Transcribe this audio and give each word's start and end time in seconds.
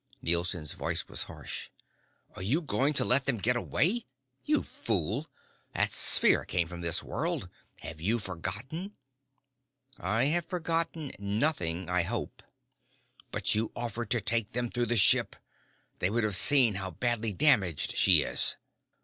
Nielson's 0.23 0.73
voice 0.73 1.07
was 1.07 1.25
harsh. 1.29 1.69
"Are 2.35 2.41
you 2.41 2.59
going 2.59 2.91
to 2.95 3.05
let 3.05 3.25
them 3.27 3.37
get 3.37 3.55
away? 3.55 4.07
You 4.43 4.63
fool! 4.63 5.27
That 5.73 5.91
sphere 5.91 6.43
came 6.43 6.67
from 6.67 6.81
this 6.81 7.03
world. 7.03 7.49
Have 7.81 8.01
you 8.01 8.17
forgotten?" 8.17 8.95
"I 9.99 10.23
have 10.23 10.47
forgotten 10.47 11.11
nothing, 11.19 11.87
I 11.87 12.01
hope." 12.01 12.41
"But 13.29 13.53
you 13.53 13.71
offered 13.75 14.09
to 14.09 14.21
take 14.21 14.53
them 14.53 14.71
through 14.71 14.87
the 14.87 14.97
ship! 14.97 15.35
They 15.99 16.09
would 16.09 16.23
have 16.23 16.35
seen 16.35 16.73
how 16.81 16.89
badly 16.89 17.31
damaged 17.31 17.95
she 17.95 18.23
is." 18.23 18.57